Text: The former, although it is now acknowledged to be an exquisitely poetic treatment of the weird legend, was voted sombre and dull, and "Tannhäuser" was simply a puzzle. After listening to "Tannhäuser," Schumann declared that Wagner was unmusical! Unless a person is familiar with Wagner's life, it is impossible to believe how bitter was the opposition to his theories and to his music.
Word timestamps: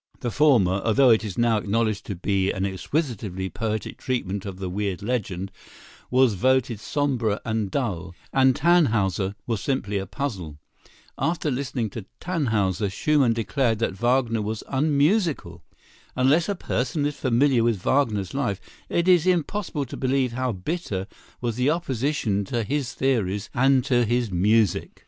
The 0.21 0.31
former, 0.31 0.81
although 0.83 1.11
it 1.11 1.23
is 1.23 1.37
now 1.37 1.59
acknowledged 1.59 2.07
to 2.07 2.15
be 2.15 2.49
an 2.51 2.65
exquisitely 2.65 3.51
poetic 3.51 3.97
treatment 3.99 4.47
of 4.47 4.57
the 4.57 4.67
weird 4.67 5.03
legend, 5.03 5.51
was 6.09 6.33
voted 6.33 6.79
sombre 6.79 7.39
and 7.45 7.69
dull, 7.69 8.15
and 8.33 8.55
"Tannhäuser" 8.55 9.35
was 9.45 9.61
simply 9.61 9.99
a 9.99 10.07
puzzle. 10.07 10.57
After 11.19 11.51
listening 11.51 11.91
to 11.91 12.05
"Tannhäuser," 12.19 12.91
Schumann 12.91 13.33
declared 13.33 13.77
that 13.77 13.93
Wagner 13.93 14.41
was 14.41 14.63
unmusical! 14.69 15.61
Unless 16.15 16.49
a 16.49 16.55
person 16.55 17.05
is 17.05 17.15
familiar 17.17 17.63
with 17.63 17.83
Wagner's 17.85 18.33
life, 18.33 18.59
it 18.89 19.07
is 19.07 19.27
impossible 19.27 19.85
to 19.85 19.95
believe 19.97 20.31
how 20.31 20.51
bitter 20.51 21.05
was 21.41 21.57
the 21.57 21.69
opposition 21.69 22.43
to 22.45 22.63
his 22.63 22.93
theories 22.95 23.51
and 23.53 23.83
to 23.85 24.03
his 24.05 24.31
music. 24.31 24.99